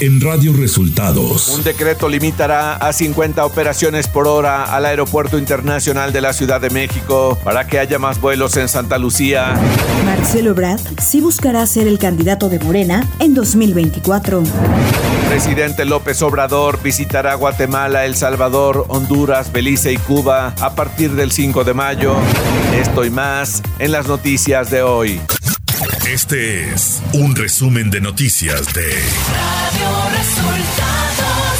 en 0.00 0.20
Radio 0.20 0.54
Resultados. 0.54 1.50
Un 1.50 1.62
decreto 1.62 2.08
limitará 2.08 2.76
a 2.76 2.92
50 2.92 3.44
operaciones 3.44 4.08
por 4.08 4.26
hora 4.26 4.64
al 4.64 4.86
Aeropuerto 4.86 5.38
Internacional 5.38 6.12
de 6.12 6.22
la 6.22 6.32
Ciudad 6.32 6.60
de 6.60 6.70
México 6.70 7.38
para 7.44 7.66
que 7.66 7.78
haya 7.78 7.98
más 7.98 8.18
vuelos 8.18 8.56
en 8.56 8.68
Santa 8.68 8.96
Lucía. 8.96 9.54
Marcelo 10.06 10.54
Brad 10.54 10.80
sí 11.02 11.20
buscará 11.20 11.66
ser 11.66 11.86
el 11.86 11.98
candidato 11.98 12.48
de 12.48 12.58
Morena 12.58 13.06
en 13.18 13.34
2024. 13.34 14.42
Presidente 15.28 15.84
López 15.84 16.22
Obrador 16.22 16.82
visitará 16.82 17.34
Guatemala, 17.34 18.06
El 18.06 18.16
Salvador, 18.16 18.86
Honduras, 18.88 19.52
Belice 19.52 19.92
y 19.92 19.96
Cuba 19.98 20.54
a 20.60 20.74
partir 20.74 21.12
del 21.12 21.30
5 21.30 21.62
de 21.64 21.74
mayo. 21.74 22.14
Esto 22.74 23.04
y 23.04 23.10
más 23.10 23.62
en 23.78 23.92
las 23.92 24.08
noticias 24.08 24.70
de 24.70 24.82
hoy. 24.82 25.20
Este 26.06 26.70
es 26.70 27.02
un 27.14 27.34
resumen 27.34 27.90
de 27.90 28.02
noticias 28.02 28.70
de 28.74 28.82
Radio 28.82 30.10
Resultados. 30.10 31.58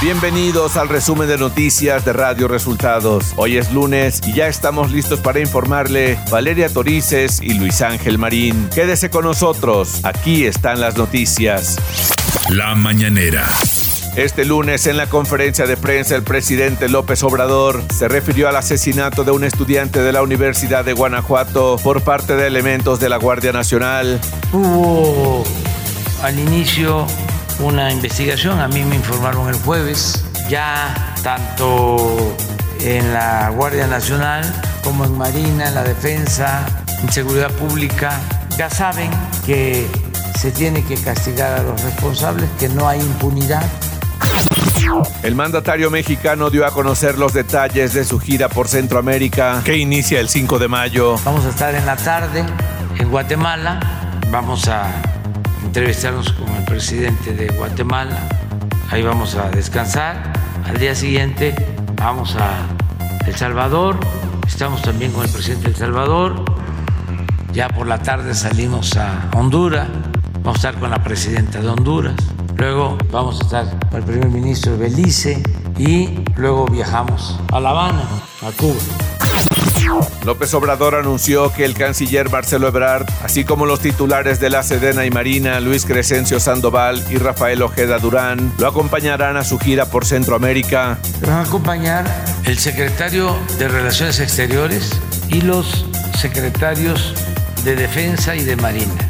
Bienvenidos 0.00 0.76
al 0.76 0.88
resumen 0.88 1.26
de 1.26 1.36
noticias 1.36 2.04
de 2.04 2.12
Radio 2.12 2.46
Resultados. 2.46 3.32
Hoy 3.36 3.56
es 3.56 3.72
lunes 3.72 4.20
y 4.24 4.34
ya 4.34 4.46
estamos 4.46 4.92
listos 4.92 5.18
para 5.18 5.40
informarle 5.40 6.16
Valeria 6.30 6.68
Torices 6.68 7.40
y 7.42 7.54
Luis 7.54 7.82
Ángel 7.82 8.18
Marín. 8.18 8.68
Quédese 8.72 9.10
con 9.10 9.24
nosotros, 9.24 10.00
aquí 10.04 10.46
están 10.46 10.80
las 10.80 10.96
noticias. 10.96 11.76
La 12.50 12.76
mañanera. 12.76 13.48
Este 14.16 14.44
lunes 14.44 14.86
en 14.86 14.96
la 14.96 15.08
conferencia 15.08 15.66
de 15.66 15.76
prensa 15.76 16.14
el 16.14 16.22
presidente 16.22 16.88
López 16.88 17.24
Obrador 17.24 17.82
se 17.92 18.06
refirió 18.06 18.48
al 18.48 18.54
asesinato 18.54 19.24
de 19.24 19.32
un 19.32 19.42
estudiante 19.42 20.00
de 20.02 20.12
la 20.12 20.22
Universidad 20.22 20.84
de 20.84 20.92
Guanajuato 20.92 21.78
por 21.82 22.00
parte 22.02 22.36
de 22.36 22.46
elementos 22.46 23.00
de 23.00 23.08
la 23.08 23.16
Guardia 23.16 23.50
Nacional. 23.50 24.20
Hubo 24.52 25.42
al 26.22 26.38
inicio 26.38 27.08
una 27.58 27.92
investigación, 27.92 28.60
a 28.60 28.68
mí 28.68 28.84
me 28.84 28.94
informaron 28.94 29.48
el 29.48 29.56
jueves, 29.56 30.24
ya 30.48 31.16
tanto 31.24 32.36
en 32.82 33.12
la 33.12 33.50
Guardia 33.50 33.88
Nacional 33.88 34.44
como 34.84 35.06
en 35.06 35.18
Marina, 35.18 35.66
en 35.66 35.74
la 35.74 35.82
Defensa, 35.82 36.64
en 37.02 37.10
Seguridad 37.10 37.50
Pública, 37.50 38.20
ya 38.56 38.70
saben 38.70 39.10
que 39.44 39.88
se 40.38 40.52
tiene 40.52 40.84
que 40.84 40.94
castigar 40.94 41.58
a 41.58 41.64
los 41.64 41.82
responsables, 41.82 42.48
que 42.60 42.68
no 42.68 42.88
hay 42.88 43.00
impunidad 43.00 43.64
el 45.22 45.34
mandatario 45.34 45.90
mexicano 45.90 46.50
dio 46.50 46.66
a 46.66 46.70
conocer 46.70 47.18
los 47.18 47.32
detalles 47.32 47.94
de 47.94 48.04
su 48.04 48.20
gira 48.20 48.48
por 48.48 48.68
Centroamérica 48.68 49.62
que 49.64 49.76
inicia 49.76 50.20
el 50.20 50.28
5 50.28 50.58
de 50.58 50.68
mayo. 50.68 51.16
Vamos 51.24 51.46
a 51.46 51.48
estar 51.48 51.74
en 51.74 51.86
la 51.86 51.96
tarde 51.96 52.44
en 52.98 53.10
Guatemala, 53.10 53.80
vamos 54.30 54.68
a 54.68 54.90
entrevistarnos 55.64 56.32
con 56.32 56.54
el 56.54 56.64
presidente 56.64 57.32
de 57.32 57.48
Guatemala, 57.56 58.28
ahí 58.90 59.02
vamos 59.02 59.34
a 59.34 59.50
descansar, 59.50 60.32
al 60.66 60.78
día 60.78 60.94
siguiente 60.94 61.54
vamos 61.96 62.36
a 62.36 62.66
El 63.26 63.34
Salvador, 63.34 63.98
estamos 64.46 64.82
también 64.82 65.10
con 65.12 65.24
el 65.24 65.30
presidente 65.30 65.64
de 65.64 65.70
El 65.70 65.76
Salvador, 65.76 66.44
ya 67.52 67.68
por 67.68 67.86
la 67.86 67.98
tarde 67.98 68.34
salimos 68.34 68.96
a 68.96 69.30
Honduras, 69.34 69.88
vamos 70.42 70.62
a 70.62 70.68
estar 70.68 70.80
con 70.80 70.90
la 70.90 71.02
presidenta 71.02 71.60
de 71.60 71.68
Honduras 71.68 72.33
luego 72.56 72.98
vamos 73.10 73.40
a 73.40 73.44
estar 73.44 73.88
con 73.90 74.00
el 74.00 74.04
primer 74.04 74.28
ministro 74.28 74.72
de 74.72 74.78
Belice 74.78 75.42
y 75.78 76.20
luego 76.36 76.66
viajamos 76.66 77.38
a 77.52 77.60
La 77.60 77.70
Habana, 77.70 78.04
a 78.42 78.50
Cuba. 78.52 78.80
López 80.24 80.54
Obrador 80.54 80.94
anunció 80.94 81.52
que 81.52 81.64
el 81.64 81.74
canciller 81.74 82.30
Marcelo 82.30 82.68
Ebrard, 82.68 83.06
así 83.22 83.44
como 83.44 83.66
los 83.66 83.80
titulares 83.80 84.40
de 84.40 84.48
la 84.48 84.62
Sedena 84.62 85.04
y 85.04 85.10
Marina, 85.10 85.60
Luis 85.60 85.84
Crescencio 85.84 86.40
Sandoval 86.40 87.04
y 87.10 87.16
Rafael 87.16 87.62
Ojeda 87.62 87.98
Durán, 87.98 88.52
lo 88.58 88.66
acompañarán 88.66 89.36
a 89.36 89.44
su 89.44 89.58
gira 89.58 89.86
por 89.86 90.06
Centroamérica. 90.06 90.98
Van 91.20 91.32
a 91.32 91.42
acompañar 91.42 92.06
el 92.44 92.58
secretario 92.58 93.36
de 93.58 93.68
Relaciones 93.68 94.20
Exteriores 94.20 94.90
y 95.28 95.42
los 95.42 95.84
secretarios 96.18 97.14
de 97.64 97.76
Defensa 97.76 98.34
y 98.34 98.44
de 98.44 98.56
Marina. 98.56 99.03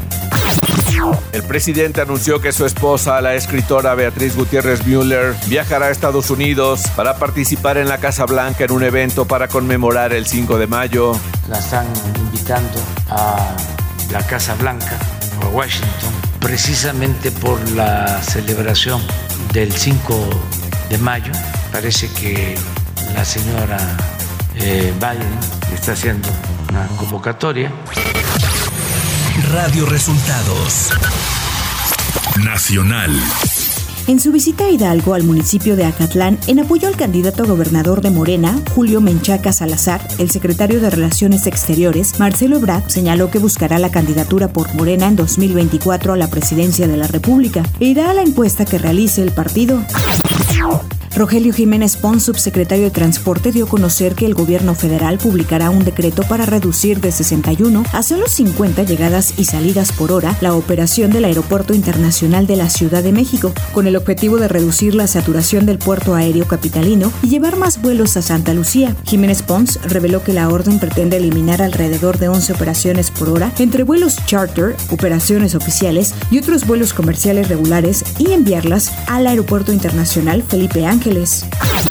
El 1.31 1.43
presidente 1.43 2.01
anunció 2.01 2.39
que 2.39 2.51
su 2.51 2.65
esposa, 2.65 3.19
la 3.21 3.35
escritora 3.35 3.93
Beatriz 3.95 4.35
Gutiérrez 4.35 4.85
Müller, 4.85 5.35
viajará 5.47 5.87
a 5.87 5.89
Estados 5.91 6.29
Unidos 6.29 6.83
para 6.95 7.17
participar 7.17 7.77
en 7.77 7.89
la 7.89 7.97
Casa 7.97 8.25
Blanca 8.25 8.63
en 8.63 8.71
un 8.71 8.83
evento 8.83 9.25
para 9.25 9.47
conmemorar 9.47 10.13
el 10.13 10.25
5 10.25 10.57
de 10.57 10.67
mayo. 10.67 11.13
La 11.49 11.59
están 11.59 11.87
invitando 12.17 12.79
a 13.09 13.55
la 14.11 14.25
Casa 14.25 14.55
Blanca, 14.55 14.97
a 15.41 15.47
Washington, 15.47 16.13
precisamente 16.39 17.31
por 17.31 17.59
la 17.71 18.21
celebración 18.21 19.01
del 19.51 19.71
5 19.71 20.29
de 20.89 20.97
mayo. 20.97 21.31
Parece 21.71 22.09
que 22.13 22.55
la 23.13 23.25
señora 23.25 23.77
eh, 24.55 24.93
Biden 24.95 25.39
está 25.73 25.93
haciendo 25.93 26.29
una 26.69 26.87
convocatoria. 26.97 27.71
Radio 29.55 29.85
Resultados. 29.85 30.89
Nacional. 32.43 33.09
En 34.05 34.19
su 34.19 34.33
visita 34.33 34.65
a 34.65 34.69
Hidalgo, 34.69 35.13
al 35.13 35.23
municipio 35.23 35.77
de 35.77 35.85
Acatlán, 35.85 36.37
en 36.47 36.59
apoyo 36.59 36.89
al 36.89 36.97
candidato 36.97 37.43
a 37.43 37.45
gobernador 37.45 38.01
de 38.01 38.11
Morena, 38.11 38.59
Julio 38.75 38.99
Menchaca 38.99 39.53
Salazar, 39.53 40.05
el 40.17 40.29
secretario 40.29 40.81
de 40.81 40.89
Relaciones 40.89 41.47
Exteriores, 41.47 42.19
Marcelo 42.19 42.57
Ebrard, 42.57 42.89
señaló 42.89 43.31
que 43.31 43.39
buscará 43.39 43.79
la 43.79 43.91
candidatura 43.91 44.49
por 44.49 44.75
Morena 44.75 45.07
en 45.07 45.15
2024 45.15 46.11
a 46.11 46.17
la 46.17 46.27
presidencia 46.27 46.89
de 46.89 46.97
la 46.97 47.07
República 47.07 47.63
e 47.79 47.85
irá 47.85 48.09
a 48.09 48.13
la 48.13 48.23
encuesta 48.23 48.65
que 48.65 48.77
realice 48.77 49.21
el 49.21 49.31
partido. 49.31 49.81
Rogelio 51.15 51.53
Jiménez 51.53 51.95
Pons, 51.95 52.23
subsecretario 52.23 52.83
de 52.83 52.91
Transporte, 52.91 53.53
dio 53.53 53.63
a 53.63 53.69
conocer 53.69 54.15
que 54.15 54.25
el 54.25 54.33
gobierno 54.33 54.75
federal 54.75 55.17
publicará 55.17 55.69
un 55.69 55.85
decreto 55.85 56.23
para 56.23 56.45
reducir 56.45 56.99
de 56.99 57.09
61 57.09 57.85
a 57.93 58.03
solo 58.03 58.27
50 58.27 58.83
llegadas 58.83 59.35
y 59.37 59.45
salidas 59.45 59.93
por 59.93 60.11
hora 60.11 60.35
la 60.41 60.53
operación 60.53 61.11
del 61.11 61.23
Aeropuerto 61.23 61.73
Internacional 61.73 62.47
de 62.47 62.57
la 62.57 62.69
Ciudad 62.69 63.01
de 63.01 63.13
México, 63.13 63.53
con 63.71 63.87
el 63.87 63.95
objetivo 63.95 64.35
de 64.35 64.49
reducir 64.49 64.93
la 64.93 65.07
saturación 65.07 65.65
del 65.65 65.77
puerto 65.77 66.15
aéreo 66.15 66.49
capitalino 66.49 67.13
y 67.23 67.29
llevar 67.29 67.55
más 67.55 67.81
vuelos 67.81 68.17
a 68.17 68.21
Santa 68.21 68.53
Lucía. 68.53 68.93
Jiménez 69.05 69.41
Pons 69.41 69.79
reveló 69.83 70.21
que 70.21 70.33
la 70.33 70.49
orden 70.49 70.79
pretende 70.79 71.15
eliminar 71.15 71.61
alrededor 71.61 72.17
de 72.17 72.27
11 72.27 72.51
operaciones 72.51 73.09
por 73.09 73.29
hora 73.29 73.53
entre 73.59 73.83
vuelos 73.83 74.17
charter, 74.25 74.75
operaciones 74.89 75.55
oficiales 75.55 76.13
y 76.29 76.39
otros 76.39 76.67
vuelos 76.67 76.93
comerciales 76.93 77.47
regulares 77.47 78.03
y 78.17 78.33
enviarlas 78.33 78.91
al 79.07 79.27
Aeropuerto 79.27 79.71
Internacional 79.71 80.43
Felipe 80.43 80.85
Ángel 80.85 81.04
Ángeles 81.05 81.84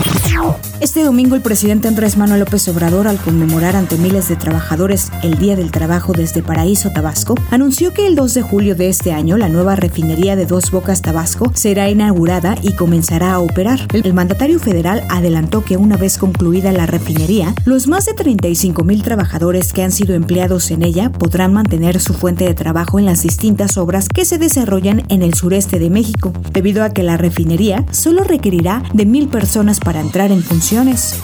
este 0.81 1.03
domingo 1.03 1.35
el 1.35 1.41
presidente 1.41 1.89
Andrés 1.89 2.19
Manuel 2.19 2.41
López 2.41 2.69
Obrador, 2.69 3.09
al 3.09 3.17
conmemorar 3.17 3.75
ante 3.75 3.97
miles 3.97 4.29
de 4.29 4.37
trabajadores 4.37 5.11
el 5.23 5.39
Día 5.39 5.57
del 5.57 5.71
Trabajo 5.71 6.13
desde 6.13 6.43
Paraíso, 6.43 6.91
Tabasco, 6.93 7.35
anunció 7.51 7.95
que 7.95 8.07
el 8.07 8.15
2 8.15 8.35
de 8.35 8.43
julio 8.43 8.77
de 8.77 8.91
este 8.91 9.13
año 9.13 9.39
la 9.39 9.49
nueva 9.49 9.77
refinería 9.77 10.37
de 10.37 10.45
Dos 10.45 10.71
Bocas, 10.71 11.01
Tabasco, 11.01 11.51
será 11.55 11.89
inaugurada 11.89 12.57
y 12.61 12.75
comenzará 12.75 13.33
a 13.33 13.39
operar. 13.39 13.81
El 13.93 14.13
mandatario 14.13 14.61
federal 14.61 15.03
adelantó 15.09 15.65
que 15.65 15.79
una 15.79 15.97
vez 15.97 16.19
concluida 16.19 16.71
la 16.71 16.87
refinería, 16.87 17.55
los 17.65 17.89
más 17.89 18.05
de 18.05 18.13
35 18.13 18.85
mil 18.85 19.03
trabajadores 19.03 19.73
que 19.73 19.83
han 19.83 19.91
sido 19.91 20.15
empleados 20.15 20.71
en 20.71 20.83
ella 20.83 21.11
podrán 21.11 21.55
mantener 21.55 21.99
su 21.99 22.13
fuente 22.13 22.45
de 22.45 22.55
trabajo 22.55 22.99
en 22.99 23.07
las 23.07 23.23
distintas 23.23 23.79
obras 23.79 24.09
que 24.09 24.27
se 24.27 24.39
desarrollan 24.39 25.03
en 25.09 25.23
el 25.23 25.35
sureste 25.35 25.79
de 25.79 25.91
México, 25.91 26.33
debido 26.53 26.85
a 26.85 26.91
que 26.91 27.03
la 27.03 27.17
refinería 27.17 27.87
solo 27.91 28.23
requerirá 28.23 28.83
de 28.93 29.07
mil 29.07 29.29
personas 29.29 29.81
para 29.81 30.04
entrar 30.05 30.31
en 30.31 30.43
funciones. 30.43 31.15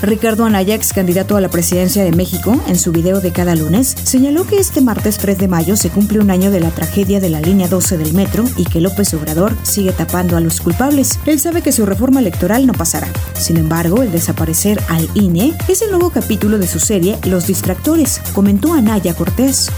Ricardo 0.00 0.44
Anaya, 0.44 0.76
ex 0.76 0.92
candidato 0.92 1.36
a 1.36 1.40
la 1.40 1.48
presidencia 1.48 2.04
de 2.04 2.12
México, 2.12 2.60
en 2.68 2.78
su 2.78 2.92
video 2.92 3.20
de 3.20 3.32
cada 3.32 3.56
lunes, 3.56 3.96
señaló 4.04 4.46
que 4.46 4.58
este 4.58 4.80
martes 4.80 5.18
3 5.18 5.36
de 5.38 5.48
mayo 5.48 5.76
se 5.76 5.90
cumple 5.90 6.20
un 6.20 6.30
año 6.30 6.52
de 6.52 6.60
la 6.60 6.70
tragedia 6.70 7.18
de 7.18 7.28
la 7.30 7.40
línea 7.40 7.66
12 7.66 7.98
del 7.98 8.12
metro 8.12 8.44
y 8.56 8.64
que 8.64 8.80
López 8.80 9.12
Obrador 9.14 9.56
sigue 9.64 9.90
tapando 9.90 10.36
a 10.36 10.40
los 10.40 10.60
culpables. 10.60 11.18
Él 11.26 11.40
sabe 11.40 11.62
que 11.62 11.72
su 11.72 11.84
reforma 11.84 12.20
electoral 12.20 12.64
no 12.64 12.74
pasará. 12.74 13.08
Sin 13.34 13.56
embargo, 13.56 14.02
el 14.02 14.12
desaparecer 14.12 14.80
al 14.88 15.08
INE 15.14 15.54
es 15.66 15.82
el 15.82 15.90
nuevo 15.90 16.10
capítulo 16.10 16.58
de 16.58 16.68
su 16.68 16.78
serie 16.78 17.18
Los 17.24 17.48
Distractores, 17.48 18.20
comentó 18.34 18.74
Anaya 18.74 19.14
Cortés. 19.14 19.68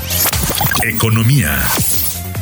Economía. 0.84 1.62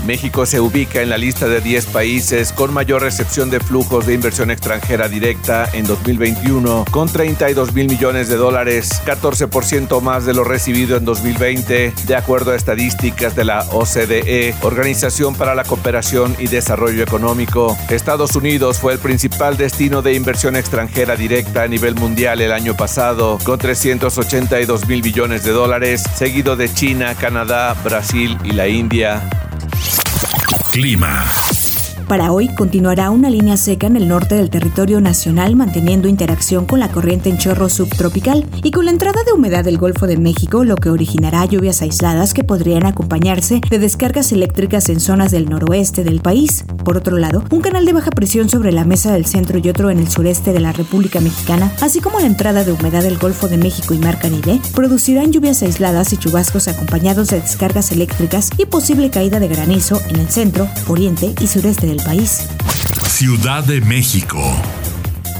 México 0.09 0.47
se 0.47 0.59
ubica 0.59 1.03
en 1.03 1.11
la 1.11 1.19
lista 1.19 1.49
de 1.49 1.61
10 1.61 1.85
países 1.89 2.55
con 2.55 2.73
mayor 2.73 3.03
recepción 3.03 3.51
de 3.51 3.61
flujos 3.61 4.07
de 4.07 4.15
inversión 4.15 4.51
extranjera 4.51 5.07
directa 5.07 5.69
en 5.75 5.85
2021, 5.85 6.87
con 6.91 7.11
32 7.11 7.75
mil 7.75 7.89
millones 7.89 8.31
de 8.31 8.37
dólares, 8.37 9.03
14% 9.05 10.01
más 10.01 10.25
de 10.25 10.33
lo 10.33 10.45
recibido 10.45 10.97
en 10.97 11.05
2020, 11.05 11.93
de 12.07 12.17
acuerdo 12.17 12.53
a 12.53 12.57
estadísticas 12.57 13.37
de 13.37 13.45
la 13.45 13.67
OCDE, 13.71 14.55
Organización 14.63 15.35
para 15.35 15.55
la 15.55 15.65
Cooperación 15.65 16.35
y 16.39 16.47
Desarrollo 16.47 17.03
Económico. 17.03 17.77
Estados 17.91 18.35
Unidos 18.35 18.79
fue 18.79 18.95
el 18.95 19.01
principal 19.01 19.59
destino 19.59 20.01
de 20.01 20.15
inversión 20.15 20.57
extranjera 20.57 21.17
directa 21.17 21.65
a 21.65 21.69
nivel 21.69 21.97
mundial 21.97 22.41
el 22.41 22.53
año 22.53 22.75
pasado, 22.75 23.37
con 23.45 23.59
382 23.59 24.89
mil 24.89 25.03
millones 25.03 25.45
de 25.45 25.51
dólares, 25.51 26.03
seguido 26.15 26.57
de 26.57 26.73
China, 26.73 27.15
Canadá, 27.15 27.77
Brasil 27.85 28.39
y 28.43 28.53
la 28.53 28.69
India. 28.69 29.48
Clima. 30.79 31.58
Para 32.09 32.33
hoy 32.33 32.49
continuará 32.49 33.11
una 33.11 33.29
línea 33.29 33.59
seca 33.59 33.87
en 33.87 33.95
el 33.95 34.09
norte 34.09 34.35
del 34.35 34.49
territorio 34.49 34.99
nacional 34.99 35.57
manteniendo 35.57 36.09
interacción 36.09 36.65
con 36.65 36.81
la 36.81 36.89
corriente 36.89 37.29
en 37.29 37.37
chorro 37.37 37.69
subtropical 37.69 38.47
y 38.63 38.71
con 38.71 38.87
la 38.87 38.93
entrada 38.93 39.21
de 39.27 39.33
humedad 39.33 39.63
del 39.63 39.77
Golfo 39.77 40.07
de 40.07 40.17
México, 40.17 40.65
lo 40.65 40.77
que 40.77 40.89
originará 40.89 41.45
lluvias 41.45 41.83
aisladas 41.83 42.33
que 42.33 42.45
podrían 42.45 42.87
acompañarse 42.87 43.61
de 43.69 43.79
descargas 43.79 44.33
eléctricas 44.33 44.89
en 44.89 45.01
zonas 45.01 45.33
del 45.33 45.51
noroeste 45.51 46.03
del 46.03 46.23
país. 46.23 46.65
Por 46.83 46.97
otro 46.97 47.19
lado, 47.19 47.45
un 47.51 47.61
canal 47.61 47.85
de 47.85 47.93
baja 47.93 48.11
presión 48.11 48.49
sobre 48.49 48.73
la 48.73 48.87
mesa 48.87 49.13
del 49.13 49.27
centro 49.27 49.59
y 49.59 49.69
otro 49.69 49.91
en 49.91 49.99
el 49.99 50.09
sureste 50.09 50.55
de 50.55 50.61
la 50.61 50.73
República 50.73 51.21
Mexicana, 51.21 51.71
así 51.83 52.01
como 52.01 52.21
la 52.21 52.27
entrada 52.27 52.65
de 52.65 52.73
humedad 52.73 53.03
del 53.03 53.19
Golfo 53.19 53.49
de 53.49 53.59
México 53.59 53.93
y 53.93 53.99
Mar 53.99 54.19
Caribe, 54.19 54.63
producirán 54.75 55.31
lluvias 55.31 55.63
aisladas 55.63 56.15
y 56.15 56.17
chubascos 56.17 56.69
acompañados 56.69 57.29
de 57.29 57.43
descargas 57.43 57.93
eléctricas 57.93 58.49
y 58.57 58.65
posible 58.65 59.11
caída 59.11 59.41
de 59.41 59.49
granizo 59.49 60.01
en 60.09 60.17
el 60.21 60.29
centro, 60.31 60.67
oriente 60.87 61.35
y 61.39 61.47
sureste 61.47 61.87
del 61.87 61.98
país. 62.01 62.47
Ciudad 63.09 63.65
de 63.65 63.81
México. 63.81 64.39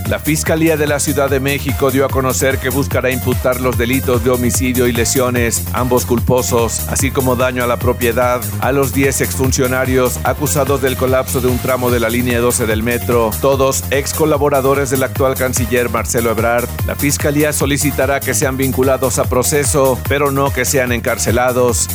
La 0.09 0.19
Fiscalía 0.19 0.79
de 0.79 0.87
la 0.87 1.01
Ciudad 1.01 1.29
de 1.29 1.39
México 1.39 1.91
dio 1.91 2.07
a 2.07 2.09
conocer 2.09 2.57
que 2.57 2.71
buscará 2.71 3.11
imputar 3.11 3.61
los 3.61 3.77
delitos 3.77 4.25
de 4.25 4.31
homicidio 4.31 4.87
y 4.87 4.93
lesiones, 4.93 5.65
ambos 5.75 6.07
culposos, 6.07 6.89
así 6.89 7.11
como 7.11 7.37
daño 7.37 7.63
a 7.63 7.67
la 7.67 7.77
propiedad, 7.77 8.41
a 8.61 8.73
los 8.73 8.95
10 8.95 9.21
exfuncionarios 9.21 10.19
acusados 10.25 10.81
del 10.81 10.97
colapso 10.97 11.43
de 11.43 11.49
un 11.49 11.59
tramo 11.59 11.91
de 11.91 12.01
la 12.01 12.09
línea 12.09 12.41
12 12.41 12.65
del 12.65 12.83
metro, 12.83 13.31
todos 13.43 13.85
ex 13.91 14.15
colaboradores 14.15 14.89
del 14.89 15.03
actual 15.03 15.35
canciller 15.35 15.91
Marcelo 15.91 16.31
Ebrard. 16.31 16.71
La 16.87 16.95
Fiscalía 16.95 17.53
solicitará 17.53 18.19
que 18.19 18.33
sean 18.33 18.57
vinculados 18.57 19.19
a 19.19 19.25
proceso, 19.25 20.01
pero 20.09 20.31
no 20.31 20.51
que 20.51 20.65
sean 20.65 20.93
encarcelados. 20.93 21.87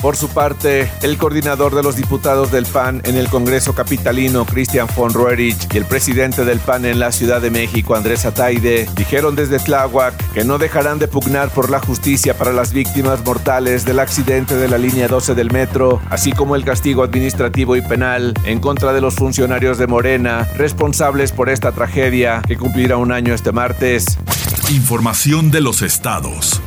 Por 0.00 0.16
su 0.16 0.28
parte, 0.28 0.90
el 1.02 1.18
coordinador 1.18 1.74
de 1.74 1.82
los 1.82 1.96
diputados 1.96 2.52
del 2.52 2.66
PAN 2.66 3.02
en 3.04 3.16
el 3.16 3.28
Congreso 3.28 3.74
Capitalino, 3.74 4.44
Christian 4.44 4.86
von 4.96 5.12
Roerich, 5.12 5.72
y 5.74 5.78
el 5.78 5.84
presidente 5.84 6.44
del 6.44 6.60
PAN 6.60 6.84
en 6.84 6.98
la 6.98 7.12
Ciudad 7.12 7.40
de 7.40 7.50
México, 7.50 7.94
Andrés 7.94 8.24
Ataide, 8.26 8.88
dijeron 8.94 9.34
desde 9.34 9.58
Tláhuac 9.58 10.14
que 10.32 10.44
no 10.44 10.58
dejarán 10.58 10.98
de 10.98 11.08
pugnar 11.08 11.50
por 11.50 11.70
la 11.70 11.80
justicia 11.80 12.36
para 12.36 12.52
las 12.52 12.72
víctimas 12.72 13.24
mortales 13.24 13.84
del 13.84 13.98
accidente 13.98 14.56
de 14.56 14.68
la 14.68 14.78
línea 14.78 15.08
12 15.08 15.34
del 15.34 15.50
metro, 15.50 16.00
así 16.10 16.32
como 16.32 16.56
el 16.56 16.64
castigo 16.64 17.02
administrativo 17.02 17.76
y 17.76 17.82
penal 17.82 18.34
en 18.44 18.60
contra 18.60 18.92
de 18.92 19.00
los 19.00 19.14
funcionarios 19.14 19.78
de 19.78 19.86
Morena 19.86 20.46
responsables 20.56 21.32
por 21.32 21.48
esta 21.48 21.72
tragedia 21.72 22.42
que 22.46 22.56
cumplirá 22.56 22.96
un 22.96 23.12
año 23.12 23.34
este 23.34 23.52
martes. 23.52 24.18
Información 24.70 25.50
de 25.50 25.60
los 25.60 25.82
estados. 25.82 26.60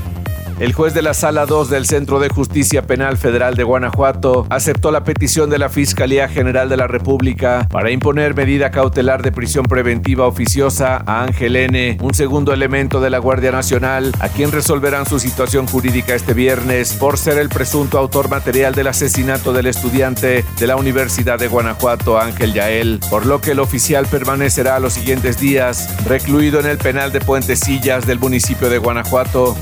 El 0.60 0.74
juez 0.74 0.94
de 0.94 1.02
la 1.02 1.14
Sala 1.14 1.46
2 1.46 1.70
del 1.70 1.86
Centro 1.86 2.20
de 2.20 2.28
Justicia 2.28 2.82
Penal 2.82 3.18
Federal 3.18 3.56
de 3.56 3.64
Guanajuato 3.64 4.46
aceptó 4.50 4.92
la 4.92 5.06
petición 5.06 5.50
de 5.50 5.58
la 5.58 5.70
Fiscalía 5.70 6.28
General 6.28 6.68
de 6.68 6.76
la 6.76 6.86
República 6.86 7.66
para 7.70 7.92
imponer 7.92 8.36
medida 8.36 8.70
cautelar 8.70 9.22
de 9.22 9.32
prisión 9.32 9.64
preventiva 9.64 10.28
oficiosa 10.28 11.02
a 11.06 11.24
Ángel 11.24 11.56
N., 11.56 11.98
un 12.02 12.14
segundo 12.14 12.52
elemento 12.52 13.00
de 13.00 13.10
la 13.10 13.20
Guardia 13.20 13.54
Nacional, 13.54 14.12
a 14.20 14.28
quien 14.28 14.52
resolverán 14.52 15.06
su 15.06 15.18
situación 15.18 15.66
jurídica 15.66 16.14
este 16.14 16.34
viernes 16.34 16.92
por 16.92 17.18
ser 17.18 17.38
el 17.38 17.48
presunto 17.48 17.98
autor 17.98 18.30
material 18.30 18.76
del 18.76 18.88
asesinato 18.88 19.54
del 19.54 19.68
estudiante 19.68 20.44
de 20.60 20.68
la 20.68 20.76
Universidad 20.76 21.40
de 21.40 21.48
Guanajuato, 21.48 22.20
Ángel 22.20 22.54
Yael, 22.54 23.00
por 23.10 23.26
lo 23.26 23.40
que 23.40 23.52
el 23.52 23.60
oficial 23.62 24.08
permanecerá 24.08 24.78
los 24.82 24.92
siguientes 24.92 25.40
días 25.40 25.88
recluido 26.06 26.60
en 26.60 26.66
el 26.66 26.78
penal 26.78 27.14
de 27.14 27.22
Puentecillas 27.22 28.06
del 28.06 28.20
municipio 28.20 28.70
de 28.70 28.78
Guanajuato. 28.78 29.56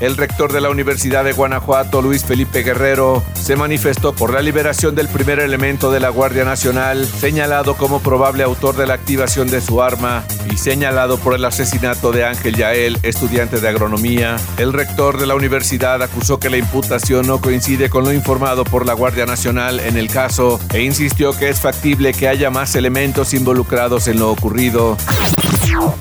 El 0.00 0.16
rector 0.16 0.52
de 0.52 0.60
la 0.60 0.70
Universidad 0.70 1.24
de 1.24 1.32
Guanajuato, 1.32 2.02
Luis 2.02 2.24
Felipe 2.24 2.62
Guerrero, 2.62 3.22
se 3.34 3.56
manifestó 3.56 4.14
por 4.14 4.32
la 4.32 4.42
liberación 4.42 4.94
del 4.94 5.08
primer 5.08 5.40
elemento 5.40 5.90
de 5.90 6.00
la 6.00 6.08
Guardia 6.08 6.44
Nacional, 6.44 7.06
señalado 7.06 7.76
como 7.76 8.00
probable 8.00 8.42
autor 8.42 8.76
de 8.76 8.86
la 8.86 8.94
activación 8.94 9.48
de 9.48 9.60
su 9.60 9.82
arma 9.82 10.24
y 10.50 10.56
señalado 10.56 11.18
por 11.18 11.34
el 11.34 11.44
asesinato 11.44 12.12
de 12.12 12.24
Ángel 12.24 12.56
Yael, 12.56 12.98
estudiante 13.02 13.60
de 13.60 13.68
agronomía. 13.68 14.36
El 14.56 14.72
rector 14.72 15.18
de 15.18 15.26
la 15.26 15.34
universidad 15.34 16.02
acusó 16.02 16.38
que 16.38 16.50
la 16.50 16.56
imputación 16.56 17.26
no 17.26 17.40
coincide 17.40 17.90
con 17.90 18.04
lo 18.04 18.12
informado 18.12 18.64
por 18.64 18.86
la 18.86 18.94
Guardia 18.94 19.26
Nacional 19.26 19.80
en 19.80 19.96
el 19.96 20.08
caso 20.08 20.60
e 20.72 20.82
insistió 20.82 21.36
que 21.36 21.48
es 21.48 21.60
factible 21.60 22.12
que 22.12 22.28
haya 22.28 22.50
más 22.50 22.74
elementos 22.74 23.34
involucrados 23.34 24.08
en 24.08 24.18
lo 24.18 24.30
ocurrido. 24.30 24.96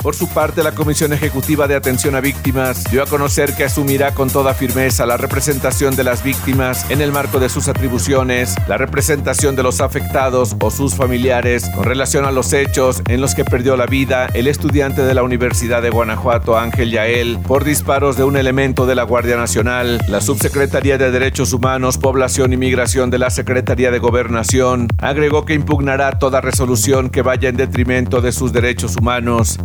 Por 0.01 0.15
su 0.15 0.27
parte, 0.29 0.63
la 0.63 0.71
Comisión 0.71 1.13
Ejecutiva 1.13 1.67
de 1.67 1.75
Atención 1.75 2.15
a 2.15 2.21
Víctimas 2.21 2.83
dio 2.89 3.03
a 3.03 3.05
conocer 3.05 3.55
que 3.55 3.65
asumirá 3.65 4.13
con 4.13 4.29
toda 4.29 4.53
firmeza 4.53 5.05
la 5.05 5.17
representación 5.17 5.95
de 5.95 6.03
las 6.03 6.23
víctimas 6.23 6.89
en 6.89 7.01
el 7.01 7.11
marco 7.11 7.39
de 7.39 7.49
sus 7.49 7.67
atribuciones, 7.67 8.55
la 8.67 8.77
representación 8.77 9.55
de 9.55 9.63
los 9.63 9.81
afectados 9.81 10.55
o 10.61 10.71
sus 10.71 10.95
familiares 10.95 11.69
con 11.75 11.83
relación 11.83 12.25
a 12.25 12.31
los 12.31 12.53
hechos 12.53 13.01
en 13.07 13.21
los 13.21 13.35
que 13.35 13.45
perdió 13.45 13.75
la 13.75 13.85
vida 13.85 14.27
el 14.33 14.47
estudiante 14.47 15.03
de 15.03 15.13
la 15.13 15.23
Universidad 15.23 15.81
de 15.81 15.89
Guanajuato, 15.89 16.57
Ángel 16.57 16.91
Yael, 16.91 17.39
por 17.39 17.63
disparos 17.63 18.17
de 18.17 18.23
un 18.23 18.37
elemento 18.37 18.85
de 18.85 18.95
la 18.95 19.03
Guardia 19.03 19.35
Nacional. 19.35 19.99
La 20.07 20.21
Subsecretaría 20.21 20.97
de 20.97 21.11
Derechos 21.11 21.53
Humanos, 21.53 21.97
Población 21.97 22.53
y 22.53 22.57
Migración 22.57 23.09
de 23.09 23.19
la 23.19 23.29
Secretaría 23.29 23.91
de 23.91 23.99
Gobernación 23.99 24.87
agregó 24.97 25.45
que 25.45 25.53
impugnará 25.53 26.19
toda 26.19 26.41
resolución 26.41 27.09
que 27.09 27.21
vaya 27.21 27.49
en 27.49 27.57
detrimento 27.57 28.21
de 28.21 28.31
sus 28.31 28.53
derechos 28.53 28.95
humanos 28.97 29.59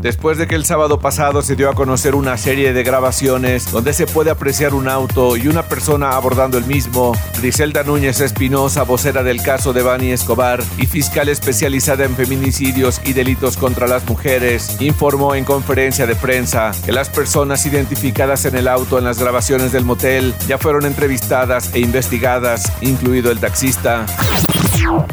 Después 0.00 0.38
de 0.38 0.46
que 0.46 0.54
el 0.54 0.64
sábado 0.64 1.00
pasado 1.00 1.42
se 1.42 1.56
dio 1.56 1.70
a 1.70 1.74
conocer 1.74 2.14
una 2.14 2.36
serie 2.36 2.72
de 2.72 2.82
grabaciones 2.82 3.72
donde 3.72 3.92
se 3.92 4.06
puede 4.06 4.30
apreciar 4.30 4.74
un 4.74 4.88
auto 4.88 5.36
y 5.36 5.48
una 5.48 5.62
persona 5.62 6.10
abordando 6.10 6.58
el 6.58 6.64
mismo, 6.64 7.12
Griselda 7.38 7.82
Núñez 7.82 8.20
Espinosa, 8.20 8.84
vocera 8.84 9.22
del 9.22 9.42
caso 9.42 9.72
de 9.72 9.82
Bani 9.82 10.12
Escobar 10.12 10.62
y 10.78 10.86
fiscal 10.86 11.28
especializada 11.28 12.04
en 12.04 12.14
feminicidios 12.14 13.00
y 13.04 13.14
delitos 13.14 13.56
contra 13.56 13.88
las 13.88 14.06
mujeres, 14.06 14.80
informó 14.80 15.34
en 15.34 15.44
conferencia 15.44 16.06
de 16.06 16.14
prensa 16.14 16.72
que 16.84 16.92
las 16.92 17.08
personas 17.08 17.66
identificadas 17.66 18.44
en 18.44 18.56
el 18.56 18.68
auto 18.68 18.98
en 18.98 19.04
las 19.04 19.18
grabaciones 19.18 19.72
del 19.72 19.84
motel 19.84 20.34
ya 20.46 20.58
fueron 20.58 20.84
entrevistadas 20.86 21.74
e 21.74 21.80
investigadas, 21.80 22.72
incluido 22.80 23.32
el 23.32 23.40
taxista. 23.40 24.06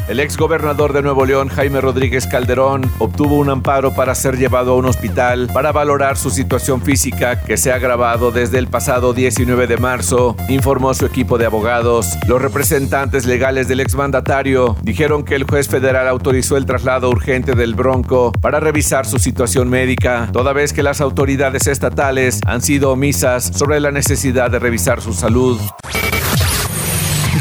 El 0.08 0.20
ex 0.20 0.36
gobernador 0.36 0.92
de 0.92 1.02
Nuevo 1.02 1.24
León, 1.24 1.48
Jaime 1.48 1.80
Rodríguez 1.80 2.26
Calderón, 2.26 2.90
obtuvo 2.98 3.36
un 3.36 3.50
amparo 3.50 3.94
para 3.94 4.14
ser 4.14 4.36
llevado 4.36 4.72
a 4.72 4.76
un 4.76 4.84
hospital 4.84 5.48
para 5.52 5.72
valorar 5.72 6.16
su 6.16 6.30
situación 6.30 6.82
física 6.82 7.40
que 7.40 7.56
se 7.56 7.72
ha 7.72 7.76
agravado 7.76 8.30
desde 8.30 8.58
el 8.58 8.68
pasado 8.68 9.12
19 9.12 9.66
de 9.66 9.76
marzo, 9.76 10.36
informó 10.48 10.94
su 10.94 11.06
equipo 11.06 11.38
de 11.38 11.46
abogados. 11.46 12.16
Los 12.28 12.40
representantes 12.40 13.26
legales 13.26 13.66
del 13.66 13.80
exmandatario 13.80 14.76
dijeron 14.82 15.24
que 15.24 15.34
el 15.34 15.44
juez 15.44 15.68
federal 15.68 16.06
autorizó 16.06 16.56
el 16.56 16.66
traslado 16.66 17.10
urgente 17.10 17.54
del 17.54 17.74
Bronco 17.74 18.32
para 18.40 18.60
revisar 18.60 19.06
su 19.06 19.18
situación 19.18 19.68
médica, 19.68 20.28
toda 20.32 20.52
vez 20.52 20.72
que 20.72 20.82
las 20.82 21.00
autoridades 21.00 21.66
estatales 21.66 22.40
han 22.46 22.62
sido 22.62 22.92
omisas 22.92 23.50
sobre 23.54 23.80
la 23.80 23.90
necesidad 23.90 24.50
de 24.50 24.58
revisar 24.58 25.00
su 25.00 25.12
salud. 25.12 25.58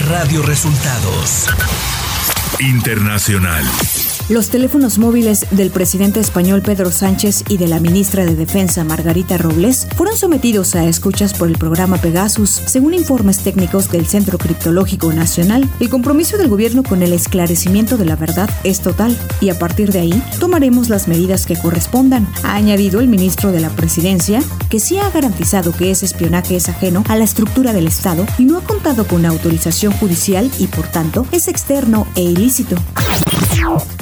Radio 0.09 0.41
Resultados 0.41 1.47
Internacional. 2.59 3.65
Los 4.29 4.47
teléfonos 4.47 4.99
móviles 4.99 5.45
del 5.51 5.69
presidente 5.69 6.21
español 6.21 6.61
Pedro 6.61 6.93
Sánchez 6.93 7.43
y 7.49 7.57
de 7.57 7.67
la 7.67 7.81
ministra 7.81 8.23
de 8.23 8.35
Defensa 8.35 8.85
Margarita 8.85 9.37
Robles 9.37 9.85
fueron 9.97 10.15
sometidos 10.15 10.75
a 10.75 10.85
escuchas 10.85 11.33
por 11.33 11.49
el 11.49 11.57
programa 11.57 11.97
Pegasus, 11.97 12.49
según 12.49 12.93
informes 12.93 13.39
técnicos 13.39 13.91
del 13.91 14.05
Centro 14.05 14.37
Criptológico 14.37 15.11
Nacional. 15.11 15.69
El 15.81 15.89
compromiso 15.89 16.37
del 16.37 16.47
gobierno 16.47 16.83
con 16.83 17.03
el 17.03 17.11
esclarecimiento 17.11 17.97
de 17.97 18.05
la 18.05 18.15
verdad 18.15 18.49
es 18.63 18.79
total 18.79 19.17
y 19.41 19.49
a 19.49 19.59
partir 19.59 19.91
de 19.91 19.99
ahí 19.99 20.23
tomaremos 20.39 20.87
las 20.87 21.09
medidas 21.09 21.45
que 21.45 21.57
correspondan, 21.57 22.25
ha 22.43 22.55
añadido 22.55 23.01
el 23.01 23.09
ministro 23.09 23.51
de 23.51 23.59
la 23.59 23.71
Presidencia, 23.71 24.41
que 24.69 24.79
sí 24.79 24.97
ha 24.99 25.09
garantizado 25.09 25.73
que 25.73 25.91
ese 25.91 26.05
espionaje 26.05 26.55
es 26.55 26.69
ajeno 26.69 27.03
a 27.09 27.17
la 27.17 27.25
estructura 27.25 27.73
del 27.73 27.87
Estado 27.87 28.25
y 28.37 28.45
no 28.45 28.57
ha 28.57 28.61
contado 28.61 29.05
con 29.05 29.25
autorización 29.25 29.91
judicial 29.91 30.49
y 30.59 30.67
por 30.67 30.87
tanto 30.87 31.27
es 31.33 31.49
externo 31.49 32.07
e 32.15 32.21
ilícito. 32.21 32.77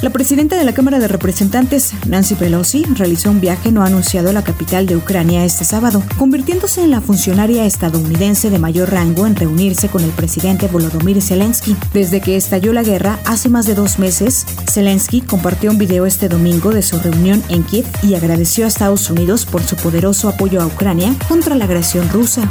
La 0.00 0.10
presidenta 0.12 0.56
de 0.56 0.64
la 0.64 0.74
Cámara 0.74 0.98
de 0.98 1.08
Representantes, 1.08 1.92
Nancy 2.06 2.34
Pelosi, 2.34 2.84
realizó 2.94 3.30
un 3.30 3.40
viaje 3.40 3.72
no 3.72 3.82
anunciado 3.82 4.30
a 4.30 4.32
la 4.32 4.44
capital 4.44 4.86
de 4.86 4.96
Ucrania 4.96 5.44
este 5.44 5.64
sábado, 5.64 6.02
convirtiéndose 6.18 6.84
en 6.84 6.90
la 6.90 7.00
funcionaria 7.00 7.64
estadounidense 7.64 8.50
de 8.50 8.58
mayor 8.58 8.90
rango 8.90 9.26
en 9.26 9.34
reunirse 9.34 9.88
con 9.88 10.04
el 10.04 10.10
presidente 10.10 10.68
Volodymyr 10.68 11.20
Zelensky. 11.20 11.76
Desde 11.92 12.20
que 12.20 12.36
estalló 12.36 12.72
la 12.72 12.82
guerra 12.82 13.18
hace 13.24 13.48
más 13.48 13.66
de 13.66 13.74
dos 13.74 13.98
meses, 13.98 14.46
Zelensky 14.70 15.20
compartió 15.20 15.70
un 15.70 15.78
video 15.78 16.06
este 16.06 16.28
domingo 16.28 16.70
de 16.70 16.82
su 16.82 16.98
reunión 16.98 17.42
en 17.48 17.62
Kiev 17.64 17.86
y 18.02 18.14
agradeció 18.14 18.64
a 18.64 18.68
Estados 18.68 19.10
Unidos 19.10 19.46
por 19.46 19.62
su 19.62 19.76
poderoso 19.76 20.28
apoyo 20.28 20.60
a 20.60 20.66
Ucrania 20.66 21.14
contra 21.28 21.54
la 21.54 21.64
agresión 21.64 22.08
rusa. 22.10 22.48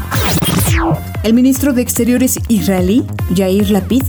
El 1.24 1.34
ministro 1.34 1.74
de 1.74 1.82
Exteriores 1.82 2.40
israelí, 2.48 3.06
Yair 3.36 3.70
Lapid, 3.70 4.04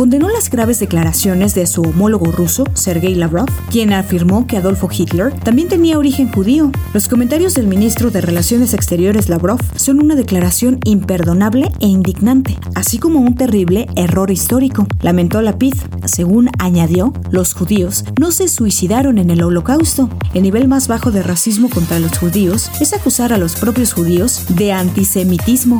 condenó 0.00 0.30
las 0.30 0.48
graves 0.48 0.80
declaraciones 0.80 1.54
de 1.54 1.66
su 1.66 1.82
homólogo 1.82 2.32
ruso, 2.32 2.64
Sergei 2.72 3.14
Lavrov, 3.14 3.50
quien 3.70 3.92
afirmó 3.92 4.46
que 4.46 4.56
Adolfo 4.56 4.88
Hitler 4.90 5.30
también 5.40 5.68
tenía 5.68 5.98
origen 5.98 6.32
judío. 6.32 6.72
Los 6.94 7.06
comentarios 7.06 7.52
del 7.52 7.66
ministro 7.66 8.10
de 8.10 8.22
Relaciones 8.22 8.72
Exteriores 8.72 9.28
Lavrov 9.28 9.60
son 9.76 10.02
una 10.02 10.14
declaración 10.14 10.80
imperdonable 10.86 11.70
e 11.80 11.86
indignante, 11.86 12.56
así 12.74 12.98
como 12.98 13.20
un 13.20 13.34
terrible 13.34 13.88
error 13.94 14.30
histórico. 14.30 14.86
Lamentó 15.02 15.42
la 15.42 15.58
PID. 15.58 15.74
Según 16.06 16.48
añadió, 16.58 17.12
los 17.30 17.52
judíos 17.52 18.06
no 18.18 18.32
se 18.32 18.48
suicidaron 18.48 19.18
en 19.18 19.28
el 19.28 19.42
holocausto. 19.42 20.08
El 20.32 20.44
nivel 20.44 20.66
más 20.66 20.88
bajo 20.88 21.10
de 21.10 21.22
racismo 21.22 21.68
contra 21.68 21.98
los 21.98 22.16
judíos 22.16 22.70
es 22.80 22.94
acusar 22.94 23.34
a 23.34 23.38
los 23.38 23.54
propios 23.54 23.92
judíos 23.92 24.46
de 24.48 24.72
antisemitismo. 24.72 25.78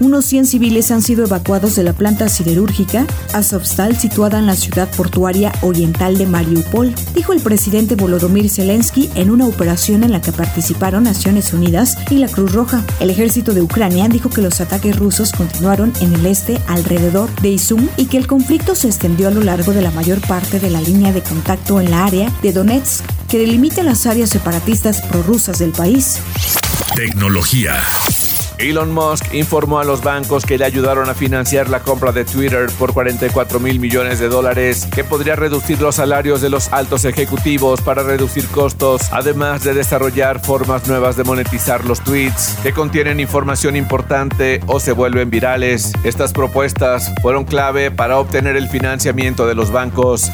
Unos 0.00 0.24
100 0.24 0.46
civiles 0.46 0.90
han 0.90 1.02
sido 1.02 1.26
evacuados 1.26 1.76
de 1.76 1.82
la 1.82 1.92
planta 1.92 2.30
siderúrgica 2.30 3.06
Azovstal 3.34 3.98
situada 3.98 4.38
en 4.38 4.46
la 4.46 4.56
ciudad 4.56 4.90
portuaria 4.96 5.52
oriental 5.60 6.16
de 6.16 6.26
Mariupol, 6.26 6.94
dijo 7.14 7.34
el 7.34 7.40
presidente 7.40 7.96
Volodymyr 7.96 8.48
Zelensky 8.48 9.10
en 9.14 9.30
una 9.30 9.46
operación 9.46 10.02
en 10.02 10.12
la 10.12 10.22
que 10.22 10.32
participaron 10.32 11.04
Naciones 11.04 11.52
Unidas 11.52 11.98
y 12.08 12.16
la 12.16 12.28
Cruz 12.28 12.52
Roja. 12.52 12.82
El 12.98 13.10
ejército 13.10 13.52
de 13.52 13.60
Ucrania 13.60 14.08
dijo 14.08 14.30
que 14.30 14.40
los 14.40 14.62
ataques 14.62 14.96
rusos 14.96 15.32
continuaron 15.32 15.92
en 16.00 16.14
el 16.14 16.24
este 16.24 16.58
alrededor 16.66 17.28
de 17.42 17.50
Izum 17.50 17.86
y 17.98 18.06
que 18.06 18.16
el 18.16 18.26
conflicto 18.26 18.74
se 18.74 18.88
extendió 18.88 19.28
a 19.28 19.32
lo 19.32 19.42
largo 19.42 19.72
de 19.74 19.82
la 19.82 19.90
mayor 19.90 20.20
parte 20.26 20.60
de 20.60 20.70
la 20.70 20.80
línea 20.80 21.12
de 21.12 21.22
contacto 21.22 21.78
en 21.78 21.90
la 21.90 22.06
área 22.06 22.32
de 22.40 22.54
Donetsk, 22.54 23.04
que 23.28 23.38
delimita 23.38 23.82
las 23.82 24.06
áreas 24.06 24.30
separatistas 24.30 25.02
prorrusas 25.02 25.58
del 25.58 25.72
país. 25.72 26.20
Tecnología. 26.96 27.74
Elon 28.60 28.92
Musk 28.92 29.32
informó 29.32 29.80
a 29.80 29.84
los 29.84 30.02
bancos 30.02 30.44
que 30.44 30.58
le 30.58 30.66
ayudaron 30.66 31.08
a 31.08 31.14
financiar 31.14 31.70
la 31.70 31.80
compra 31.80 32.12
de 32.12 32.26
Twitter 32.26 32.66
por 32.78 32.92
44 32.92 33.58
mil 33.58 33.80
millones 33.80 34.18
de 34.18 34.28
dólares, 34.28 34.86
que 34.94 35.02
podría 35.02 35.34
reducir 35.34 35.80
los 35.80 35.96
salarios 35.96 36.42
de 36.42 36.50
los 36.50 36.70
altos 36.72 37.06
ejecutivos 37.06 37.80
para 37.80 38.02
reducir 38.02 38.46
costos, 38.48 39.10
además 39.12 39.64
de 39.64 39.72
desarrollar 39.72 40.40
formas 40.40 40.86
nuevas 40.88 41.16
de 41.16 41.24
monetizar 41.24 41.86
los 41.86 42.00
tweets 42.00 42.56
que 42.62 42.72
contienen 42.72 43.18
información 43.18 43.76
importante 43.76 44.60
o 44.66 44.78
se 44.78 44.92
vuelven 44.92 45.30
virales. 45.30 45.92
Estas 46.04 46.32
propuestas 46.34 47.12
fueron 47.22 47.44
clave 47.44 47.90
para 47.90 48.18
obtener 48.18 48.56
el 48.56 48.68
financiamiento 48.68 49.46
de 49.46 49.54
los 49.54 49.70
bancos. 49.70 50.30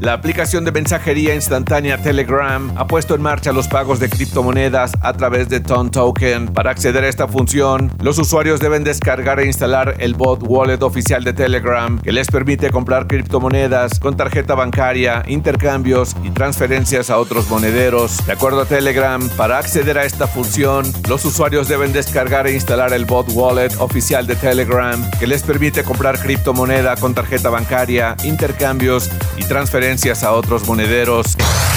La 0.00 0.12
aplicación 0.12 0.64
de 0.64 0.70
mensajería 0.70 1.34
instantánea 1.34 2.00
Telegram 2.00 2.72
ha 2.76 2.86
puesto 2.86 3.16
en 3.16 3.22
marcha 3.22 3.52
los 3.52 3.66
pagos 3.66 3.98
de 3.98 4.08
criptomonedas 4.08 4.92
a 5.00 5.12
través 5.14 5.48
de 5.48 5.58
Ton 5.58 5.90
Token. 5.90 6.46
Para 6.52 6.70
acceder 6.70 7.02
a 7.02 7.08
esta 7.08 7.26
función, 7.26 7.90
los 8.00 8.16
usuarios 8.18 8.60
deben 8.60 8.84
descargar 8.84 9.40
e 9.40 9.46
instalar 9.46 9.96
el 9.98 10.14
bot 10.14 10.44
wallet 10.46 10.82
oficial 10.82 11.24
de 11.24 11.32
Telegram 11.32 11.98
que 12.00 12.12
les 12.12 12.28
permite 12.28 12.70
comprar 12.70 13.08
criptomonedas 13.08 13.98
con 13.98 14.16
tarjeta 14.16 14.54
bancaria, 14.54 15.24
intercambios 15.26 16.14
y 16.22 16.30
transferencias 16.30 17.10
a 17.10 17.18
otros 17.18 17.50
monederos. 17.50 18.24
De 18.24 18.34
acuerdo 18.34 18.60
a 18.60 18.66
Telegram, 18.66 19.28
para 19.30 19.58
acceder 19.58 19.98
a 19.98 20.04
esta 20.04 20.28
función, 20.28 20.86
los 21.08 21.24
usuarios 21.24 21.66
deben 21.66 21.92
descargar 21.92 22.46
e 22.46 22.54
instalar 22.54 22.92
el 22.92 23.04
bot 23.04 23.26
wallet 23.32 23.74
oficial 23.80 24.28
de 24.28 24.36
Telegram 24.36 25.10
que 25.18 25.26
les 25.26 25.42
permite 25.42 25.82
comprar 25.82 26.20
criptomoneda 26.20 26.94
con 26.94 27.14
tarjeta 27.14 27.50
bancaria, 27.50 28.16
intercambios 28.22 29.10
y 29.36 29.42
transferencias 29.42 29.87
a 30.22 30.32
otros 30.32 30.66
monederos. 30.66 31.34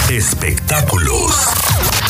Espectáculos. 0.10 2.01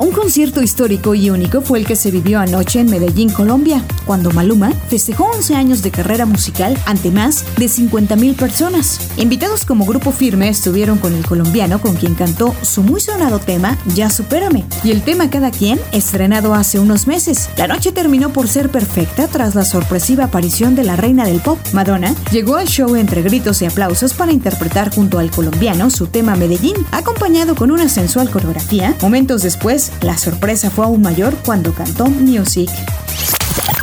Un 0.00 0.12
concierto 0.12 0.62
histórico 0.62 1.16
y 1.16 1.28
único 1.30 1.60
fue 1.60 1.80
el 1.80 1.86
que 1.86 1.96
se 1.96 2.12
vivió 2.12 2.38
anoche 2.38 2.78
en 2.78 2.88
Medellín, 2.88 3.30
Colombia, 3.30 3.82
cuando 4.06 4.30
Maluma 4.30 4.70
festejó 4.88 5.24
11 5.24 5.56
años 5.56 5.82
de 5.82 5.90
carrera 5.90 6.24
musical 6.24 6.78
ante 6.86 7.10
más 7.10 7.44
de 7.56 7.66
50.000 7.66 8.36
personas. 8.36 9.00
Invitados 9.16 9.64
como 9.64 9.86
grupo 9.86 10.12
firme 10.12 10.48
estuvieron 10.48 10.98
con 10.98 11.14
el 11.14 11.26
colombiano 11.26 11.80
con 11.80 11.96
quien 11.96 12.14
cantó 12.14 12.54
su 12.62 12.84
muy 12.84 13.00
sonado 13.00 13.40
tema 13.40 13.76
Ya 13.96 14.08
Supérame 14.08 14.64
y 14.84 14.92
el 14.92 15.02
tema 15.02 15.30
Cada 15.30 15.50
quien 15.50 15.80
estrenado 15.90 16.54
hace 16.54 16.78
unos 16.78 17.08
meses. 17.08 17.50
La 17.56 17.66
noche 17.66 17.90
terminó 17.90 18.32
por 18.32 18.46
ser 18.46 18.70
perfecta 18.70 19.26
tras 19.26 19.56
la 19.56 19.64
sorpresiva 19.64 20.24
aparición 20.24 20.76
de 20.76 20.84
la 20.84 20.94
reina 20.94 21.26
del 21.26 21.40
pop, 21.40 21.58
Madonna. 21.72 22.14
Llegó 22.30 22.54
al 22.54 22.68
show 22.68 22.94
entre 22.94 23.22
gritos 23.22 23.62
y 23.62 23.66
aplausos 23.66 24.14
para 24.14 24.30
interpretar 24.30 24.94
junto 24.94 25.18
al 25.18 25.32
colombiano 25.32 25.90
su 25.90 26.06
tema 26.06 26.36
Medellín, 26.36 26.76
acompañado 26.92 27.56
con 27.56 27.72
una 27.72 27.88
sensual 27.88 28.30
coreografía. 28.30 28.94
Momentos 29.02 29.42
después, 29.42 29.87
la 30.02 30.16
sorpresa 30.16 30.70
fue 30.70 30.84
aún 30.84 31.02
mayor 31.02 31.34
cuando 31.44 31.72
cantó 31.72 32.06
Music. 32.06 32.70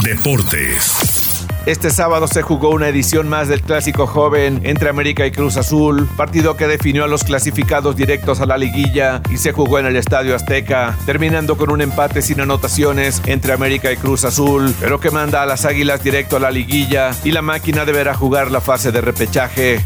Deportes. 0.03 1.25
Este 1.65 1.89
sábado 1.89 2.27
se 2.27 2.43
jugó 2.43 2.69
una 2.69 2.89
edición 2.89 3.27
más 3.27 3.47
del 3.47 3.63
Clásico 3.63 4.05
Joven 4.05 4.61
entre 4.65 4.87
América 4.87 5.25
y 5.25 5.31
Cruz 5.31 5.57
Azul, 5.57 6.07
partido 6.15 6.55
que 6.55 6.67
definió 6.67 7.05
a 7.05 7.07
los 7.07 7.23
clasificados 7.23 7.95
directos 7.95 8.39
a 8.39 8.45
la 8.45 8.55
liguilla 8.55 9.23
y 9.31 9.37
se 9.37 9.51
jugó 9.51 9.79
en 9.79 9.87
el 9.87 9.95
Estadio 9.95 10.35
Azteca, 10.35 10.95
terminando 11.07 11.57
con 11.57 11.71
un 11.71 11.81
empate 11.81 12.21
sin 12.21 12.39
anotaciones 12.39 13.19
entre 13.25 13.53
América 13.53 13.91
y 13.91 13.97
Cruz 13.97 14.25
Azul, 14.25 14.75
pero 14.79 14.99
que 14.99 15.09
manda 15.09 15.41
a 15.41 15.47
las 15.47 15.65
Águilas 15.65 16.03
directo 16.03 16.37
a 16.37 16.39
la 16.39 16.51
liguilla 16.51 17.09
y 17.23 17.31
la 17.31 17.41
máquina 17.41 17.83
deberá 17.83 18.13
jugar 18.13 18.51
la 18.51 18.61
fase 18.61 18.91
de 18.91 19.01
repechaje. 19.01 19.83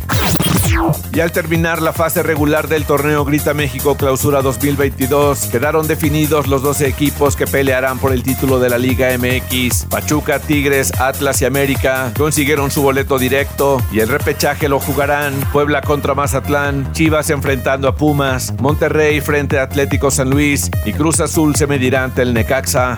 Y 1.13 1.19
al 1.19 1.31
terminar 1.31 1.81
la 1.81 1.93
fase 1.93 2.23
regular 2.23 2.67
del 2.67 2.85
torneo 2.85 3.25
Grita 3.25 3.53
México 3.53 3.95
Clausura 3.95 4.41
2022, 4.41 5.47
quedaron 5.47 5.87
definidos 5.87 6.47
los 6.47 6.61
12 6.61 6.87
equipos 6.87 7.35
que 7.35 7.47
pelearán 7.47 7.99
por 7.99 8.13
el 8.13 8.23
título 8.23 8.59
de 8.59 8.69
la 8.69 8.77
Liga 8.77 9.09
MX. 9.17 9.85
Pachuca, 9.85 10.39
Tigres, 10.39 10.91
Atlas 10.99 11.41
y 11.41 11.45
América 11.45 12.11
consiguieron 12.17 12.71
su 12.71 12.81
boleto 12.81 13.17
directo 13.17 13.81
y 13.91 13.99
el 13.99 14.09
repechaje 14.09 14.69
lo 14.69 14.79
jugarán 14.79 15.33
Puebla 15.51 15.81
contra 15.81 16.13
Mazatlán, 16.13 16.91
Chivas 16.93 17.29
enfrentando 17.29 17.87
a 17.87 17.95
Pumas, 17.95 18.53
Monterrey 18.59 19.21
frente 19.21 19.59
a 19.59 19.63
Atlético 19.63 20.11
San 20.11 20.29
Luis 20.29 20.69
y 20.85 20.93
Cruz 20.93 21.19
Azul 21.19 21.55
se 21.55 21.67
medirá 21.67 22.03
ante 22.03 22.21
el 22.21 22.33
Necaxa. 22.33 22.97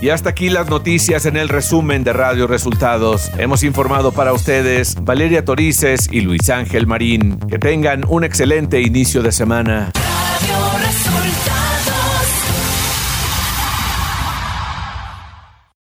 Y 0.00 0.10
hasta 0.10 0.30
aquí 0.30 0.50
las 0.50 0.68
noticias 0.68 1.26
en 1.26 1.36
el 1.36 1.48
resumen 1.48 2.04
de 2.04 2.12
Radio 2.12 2.46
Resultados. 2.46 3.30
Hemos 3.38 3.62
informado 3.62 4.12
para 4.12 4.32
ustedes 4.32 4.96
Valeria 5.02 5.44
Torices 5.44 6.08
y 6.10 6.20
Luis 6.20 6.48
Ángel 6.50 6.86
Marín. 6.86 7.38
Que 7.48 7.58
tengan 7.58 8.04
un 8.08 8.24
excelente 8.24 8.80
inicio 8.80 9.22
de 9.22 9.32
semana. 9.32 9.92